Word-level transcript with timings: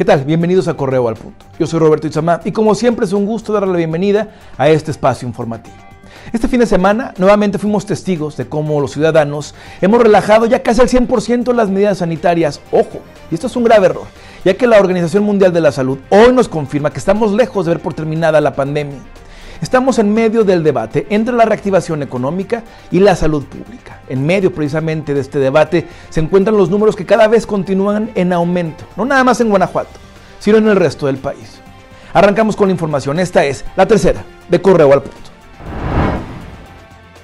¿Qué 0.00 0.06
tal? 0.06 0.24
Bienvenidos 0.24 0.66
a 0.66 0.72
Correo 0.72 1.08
al 1.08 1.14
Punto. 1.14 1.44
Yo 1.58 1.66
soy 1.66 1.78
Roberto 1.78 2.06
Itzamá 2.06 2.40
y 2.46 2.52
como 2.52 2.74
siempre 2.74 3.04
es 3.04 3.12
un 3.12 3.26
gusto 3.26 3.52
darle 3.52 3.70
la 3.70 3.76
bienvenida 3.76 4.28
a 4.56 4.70
este 4.70 4.90
espacio 4.90 5.28
informativo. 5.28 5.76
Este 6.32 6.48
fin 6.48 6.60
de 6.60 6.64
semana 6.64 7.12
nuevamente 7.18 7.58
fuimos 7.58 7.84
testigos 7.84 8.34
de 8.38 8.48
cómo 8.48 8.80
los 8.80 8.92
ciudadanos 8.92 9.54
hemos 9.82 10.00
relajado 10.00 10.46
ya 10.46 10.62
casi 10.62 10.80
al 10.80 10.88
100% 10.88 11.52
las 11.52 11.68
medidas 11.68 11.98
sanitarias. 11.98 12.62
Ojo, 12.72 13.00
y 13.30 13.34
esto 13.34 13.46
es 13.46 13.56
un 13.56 13.64
grave 13.64 13.88
error, 13.88 14.06
ya 14.42 14.54
que 14.54 14.66
la 14.66 14.78
Organización 14.78 15.22
Mundial 15.22 15.52
de 15.52 15.60
la 15.60 15.70
Salud 15.70 15.98
hoy 16.08 16.32
nos 16.32 16.48
confirma 16.48 16.90
que 16.90 16.98
estamos 16.98 17.32
lejos 17.32 17.66
de 17.66 17.74
ver 17.74 17.82
por 17.82 17.92
terminada 17.92 18.40
la 18.40 18.54
pandemia. 18.54 19.00
Estamos 19.60 19.98
en 19.98 20.14
medio 20.14 20.42
del 20.42 20.62
debate 20.62 21.06
entre 21.10 21.34
la 21.34 21.44
reactivación 21.44 22.02
económica 22.02 22.62
y 22.90 22.98
la 22.98 23.14
salud 23.14 23.44
pública. 23.44 24.00
En 24.08 24.24
medio 24.24 24.54
precisamente 24.54 25.12
de 25.12 25.20
este 25.20 25.38
debate 25.38 25.86
se 26.08 26.20
encuentran 26.20 26.56
los 26.56 26.70
números 26.70 26.96
que 26.96 27.04
cada 27.04 27.28
vez 27.28 27.46
continúan 27.46 28.10
en 28.14 28.32
aumento, 28.32 28.84
no 28.96 29.04
nada 29.04 29.22
más 29.22 29.40
en 29.42 29.50
Guanajuato, 29.50 30.00
sino 30.38 30.56
en 30.56 30.68
el 30.68 30.76
resto 30.76 31.06
del 31.06 31.18
país. 31.18 31.60
Arrancamos 32.14 32.56
con 32.56 32.68
la 32.68 32.72
información, 32.72 33.20
esta 33.20 33.44
es 33.44 33.64
la 33.76 33.86
tercera 33.86 34.24
de 34.48 34.62
Correo 34.62 34.92
al 34.94 35.02
Punto. 35.02 35.29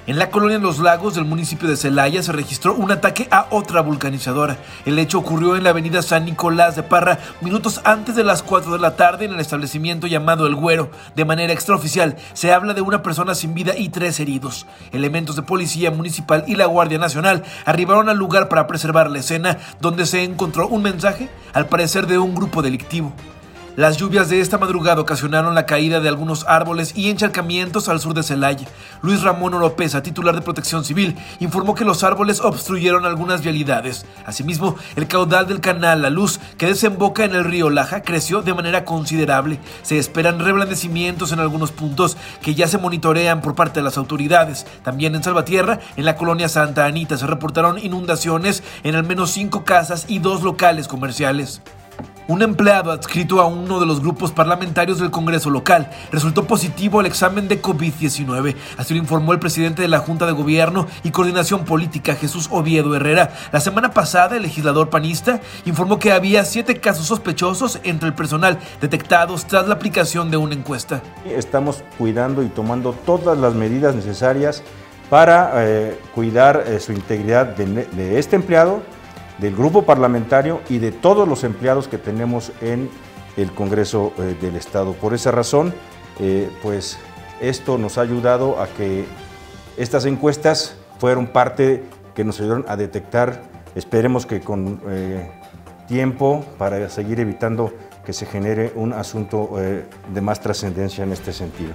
En 0.07 0.17
la 0.17 0.29
colonia 0.29 0.57
Los 0.57 0.79
Lagos 0.79 1.15
del 1.15 1.25
municipio 1.25 1.67
de 1.67 1.75
Celaya 1.75 2.23
se 2.23 2.31
registró 2.31 2.73
un 2.73 2.93
ataque 2.93 3.27
a 3.29 3.47
otra 3.49 3.81
vulcanizadora. 3.81 4.55
El 4.85 4.97
hecho 4.99 5.19
ocurrió 5.19 5.57
en 5.57 5.65
la 5.65 5.71
avenida 5.71 6.01
San 6.01 6.23
Nicolás 6.23 6.77
de 6.77 6.83
Parra 6.83 7.19
minutos 7.41 7.81
antes 7.83 8.15
de 8.15 8.23
las 8.23 8.41
4 8.41 8.71
de 8.71 8.79
la 8.79 8.95
tarde 8.95 9.25
en 9.25 9.33
el 9.33 9.41
establecimiento 9.41 10.07
llamado 10.07 10.47
El 10.47 10.55
Güero. 10.55 10.91
De 11.17 11.25
manera 11.25 11.51
extraoficial, 11.51 12.15
se 12.31 12.53
habla 12.53 12.73
de 12.73 12.79
una 12.79 13.03
persona 13.03 13.35
sin 13.35 13.53
vida 13.53 13.75
y 13.77 13.89
tres 13.89 14.21
heridos. 14.21 14.65
Elementos 14.93 15.35
de 15.35 15.41
policía 15.41 15.91
municipal 15.91 16.45
y 16.47 16.55
la 16.55 16.67
Guardia 16.67 16.99
Nacional 16.99 17.43
arribaron 17.65 18.07
al 18.07 18.15
lugar 18.15 18.47
para 18.47 18.65
preservar 18.65 19.11
la 19.11 19.19
escena, 19.19 19.57
donde 19.81 20.05
se 20.05 20.23
encontró 20.23 20.69
un 20.69 20.83
mensaje, 20.83 21.27
al 21.51 21.67
parecer 21.67 22.07
de 22.07 22.17
un 22.17 22.33
grupo 22.33 22.61
delictivo. 22.61 23.11
Las 23.77 23.97
lluvias 23.97 24.27
de 24.27 24.41
esta 24.41 24.57
madrugada 24.57 25.01
ocasionaron 25.01 25.53
la 25.53 25.67
caída 25.67 25.99
de 25.99 26.09
algunos 26.09 26.47
árboles 26.47 26.93
y 26.95 27.11
encharcamientos 27.11 27.89
al 27.89 27.99
sur 27.99 28.15
de 28.15 28.23
Celaya. 28.23 28.67
Luis 29.03 29.21
Ramón 29.21 29.53
Oropesa, 29.53 30.01
titular 30.01 30.33
de 30.33 30.41
Protección 30.41 30.83
Civil, 30.83 31.15
informó 31.39 31.75
que 31.75 31.85
los 31.85 32.03
árboles 32.03 32.41
obstruyeron 32.41 33.05
algunas 33.05 33.43
vialidades. 33.43 34.07
Asimismo, 34.25 34.77
el 34.95 35.07
caudal 35.07 35.45
del 35.45 35.61
canal 35.61 36.01
La 36.01 36.09
Luz, 36.09 36.39
que 36.57 36.65
desemboca 36.65 37.23
en 37.23 37.35
el 37.35 37.43
río 37.43 37.69
Laja, 37.69 38.01
creció 38.01 38.41
de 38.41 38.55
manera 38.55 38.83
considerable. 38.83 39.59
Se 39.83 39.99
esperan 39.99 40.39
reblandecimientos 40.39 41.31
en 41.31 41.39
algunos 41.39 41.71
puntos 41.71 42.17
que 42.41 42.55
ya 42.55 42.67
se 42.67 42.79
monitorean 42.79 43.41
por 43.41 43.53
parte 43.53 43.81
de 43.81 43.83
las 43.83 43.99
autoridades. 43.99 44.65
También 44.81 45.13
en 45.13 45.21
Salvatierra, 45.21 45.81
en 45.97 46.05
la 46.05 46.15
colonia 46.15 46.49
Santa 46.49 46.87
Anita, 46.87 47.15
se 47.15 47.27
reportaron 47.27 47.77
inundaciones 47.77 48.63
en 48.81 48.95
al 48.95 49.03
menos 49.03 49.29
cinco 49.29 49.65
casas 49.65 50.05
y 50.07 50.17
dos 50.17 50.41
locales 50.41 50.87
comerciales. 50.87 51.61
Un 52.27 52.41
empleado 52.41 52.91
adscrito 52.91 53.39
a 53.39 53.45
uno 53.45 53.79
de 53.79 53.85
los 53.85 54.01
grupos 54.01 54.33
parlamentarios 54.33 54.99
del 54.99 55.11
Congreso 55.11 55.49
local 55.49 55.89
resultó 56.11 56.45
positivo 56.45 56.99
al 56.99 57.05
examen 57.05 57.47
de 57.47 57.61
COVID-19. 57.61 58.53
Así 58.75 58.93
lo 58.93 58.99
informó 58.99 59.31
el 59.31 59.39
presidente 59.39 59.81
de 59.81 59.87
la 59.87 59.99
Junta 59.99 60.25
de 60.25 60.33
Gobierno 60.33 60.87
y 61.03 61.11
Coordinación 61.11 61.63
Política, 61.63 62.15
Jesús 62.15 62.49
Oviedo 62.51 62.93
Herrera. 62.93 63.33
La 63.53 63.61
semana 63.61 63.91
pasada, 63.91 64.35
el 64.35 64.43
legislador 64.43 64.89
panista 64.89 65.39
informó 65.63 65.99
que 65.99 66.11
había 66.11 66.43
siete 66.43 66.81
casos 66.81 67.07
sospechosos 67.07 67.79
entre 67.83 68.09
el 68.09 68.13
personal 68.13 68.59
detectados 68.81 69.45
tras 69.45 69.65
la 69.69 69.75
aplicación 69.75 70.29
de 70.29 70.35
una 70.35 70.53
encuesta. 70.53 71.01
Estamos 71.25 71.81
cuidando 71.97 72.43
y 72.43 72.47
tomando 72.47 72.91
todas 72.91 73.37
las 73.37 73.53
medidas 73.53 73.95
necesarias 73.95 74.63
para 75.09 75.51
eh, 75.55 75.97
cuidar 76.13 76.65
eh, 76.67 76.81
su 76.81 76.91
integridad 76.91 77.55
de, 77.55 77.85
de 77.85 78.19
este 78.19 78.35
empleado 78.35 78.81
del 79.37 79.55
grupo 79.55 79.83
parlamentario 79.83 80.61
y 80.69 80.79
de 80.79 80.91
todos 80.91 81.27
los 81.27 81.43
empleados 81.43 81.87
que 81.87 81.97
tenemos 81.97 82.51
en 82.61 82.89
el 83.37 83.51
Congreso 83.51 84.13
eh, 84.17 84.35
del 84.41 84.55
Estado. 84.55 84.93
Por 84.93 85.13
esa 85.13 85.31
razón, 85.31 85.73
eh, 86.19 86.49
pues 86.61 86.97
esto 87.39 87.77
nos 87.77 87.97
ha 87.97 88.01
ayudado 88.01 88.59
a 88.59 88.67
que 88.67 89.05
estas 89.77 90.05
encuestas 90.05 90.75
fueron 90.99 91.27
parte 91.27 91.83
que 92.15 92.23
nos 92.23 92.39
ayudaron 92.39 92.65
a 92.67 92.75
detectar, 92.75 93.43
esperemos 93.75 94.25
que 94.25 94.41
con 94.41 94.81
eh, 94.89 95.29
tiempo 95.87 96.43
para 96.57 96.89
seguir 96.89 97.19
evitando 97.19 97.71
que 98.03 98.13
se 98.13 98.25
genere 98.25 98.71
un 98.75 98.93
asunto 98.93 99.57
de 99.57 100.21
más 100.21 100.39
trascendencia 100.39 101.03
en 101.03 101.11
este 101.11 101.33
sentido. 101.33 101.73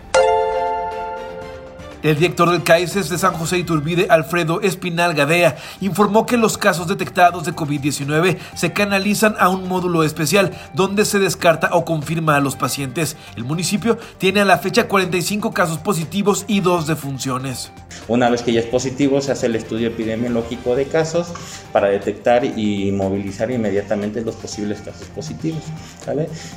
El 2.02 2.16
director 2.16 2.50
del 2.50 2.64
CAICES 2.64 3.10
de 3.10 3.18
San 3.18 3.34
José 3.34 3.58
Iturbide, 3.58 4.08
Alfredo 4.10 4.60
Espinal 4.60 5.14
Gadea, 5.14 5.56
informó 5.80 6.26
que 6.26 6.36
los 6.36 6.58
casos 6.58 6.88
detectados 6.88 7.44
de 7.44 7.52
COVID-19 7.52 8.38
se 8.54 8.72
canalizan 8.72 9.36
a 9.38 9.48
un 9.48 9.68
módulo 9.68 10.02
especial 10.02 10.50
donde 10.74 11.04
se 11.04 11.20
descarta 11.20 11.70
o 11.72 11.84
confirma 11.84 12.34
a 12.34 12.40
los 12.40 12.56
pacientes. 12.56 13.16
El 13.36 13.44
municipio 13.44 13.98
tiene 14.18 14.40
a 14.40 14.44
la 14.44 14.58
fecha 14.58 14.88
45 14.88 15.52
casos 15.52 15.78
positivos 15.78 16.44
y 16.48 16.58
dos 16.58 16.88
defunciones. 16.88 17.70
Una 18.08 18.28
vez 18.28 18.42
que 18.42 18.52
ya 18.52 18.58
es 18.58 18.66
positivo, 18.66 19.20
se 19.20 19.30
hace 19.30 19.46
el 19.46 19.54
estudio 19.54 19.86
epidemiológico 19.86 20.74
de 20.74 20.86
casos 20.86 21.28
para 21.72 21.88
detectar 21.88 22.44
y 22.44 22.90
movilizar 22.90 23.52
inmediatamente 23.52 24.22
los 24.22 24.34
posibles 24.34 24.80
casos 24.80 25.06
positivos. 25.14 25.62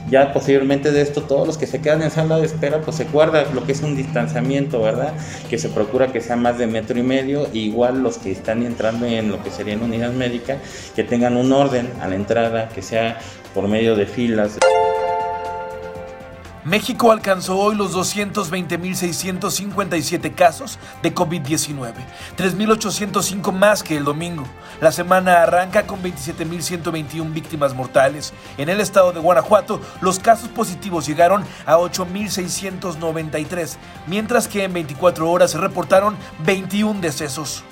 Ya 0.09 0.33
posteriormente 0.33 0.91
de 0.91 1.01
esto, 1.01 1.22
todos 1.22 1.45
los 1.45 1.59
que 1.59 1.67
se 1.67 1.81
quedan 1.81 2.01
en 2.01 2.09
sala 2.09 2.38
de 2.38 2.47
espera, 2.47 2.81
pues 2.81 2.97
se 2.97 3.06
guarda 3.06 3.45
lo 3.53 3.63
que 3.63 3.73
es 3.73 3.81
un 3.81 3.95
distanciamiento, 3.95 4.81
¿verdad? 4.81 5.13
Que 5.50 5.57
se 5.57 5.69
procura 5.69 6.12
que 6.12 6.22
sea 6.22 6.35
más 6.35 6.57
de 6.57 6.68
metro 6.68 7.00
y 7.00 7.03
medio, 7.03 7.47
igual 7.53 8.01
los 8.01 8.18
que 8.18 8.31
están 8.31 8.63
entrando 8.63 9.06
en 9.06 9.29
lo 9.29 9.44
que 9.44 9.51
serían 9.51 9.81
unidades 9.81 10.16
médicas, 10.16 10.59
que 10.96 11.03
tengan 11.03 11.38
un 11.38 11.51
orden 11.51 11.90
a 12.01 12.07
la 12.07 12.16
entrada, 12.16 12.69
que 12.69 12.81
sea 12.81 13.19
por 13.53 13.68
medio 13.68 13.95
de 13.95 14.06
filas. 14.06 14.57
México 16.65 17.11
alcanzó 17.11 17.57
hoy 17.59 17.75
los 17.75 17.95
220.657 17.95 20.33
casos 20.33 20.79
de 21.03 21.13
COVID-19, 21.13 21.93
3.805 22.35 23.51
más 23.51 23.83
que 23.83 23.97
el 23.97 24.03
domingo. 24.03 24.43
La 24.81 24.91
semana 24.91 25.43
arranca 25.43 25.85
con 25.85 26.01
27.121 26.01 27.31
víctimas 27.31 27.75
mortales. 27.75 28.33
En 28.57 28.69
el 28.69 28.81
estado 28.81 29.11
de 29.11 29.19
Guanajuato, 29.19 29.79
los 30.01 30.17
casos 30.17 30.49
positivos 30.49 31.05
llegaron 31.05 31.43
a 31.67 31.77
8.693, 31.77 33.75
mientras 34.07 34.47
que 34.47 34.63
en 34.63 34.73
24 34.73 35.29
horas 35.29 35.51
se 35.51 35.59
reportaron 35.59 36.17
21 36.45 36.99
decesos. 36.99 37.63